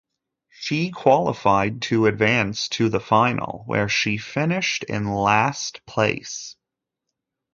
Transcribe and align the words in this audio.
She 0.49 0.89
qualified 0.89 1.83
to 1.83 2.07
advance 2.07 2.67
to 2.69 2.89
the 2.89 2.99
final 2.99 3.61
where 3.67 3.87
she 3.87 4.17
finished 4.17 4.83
in 4.85 5.05
last 5.05 5.85
place. 5.85 6.55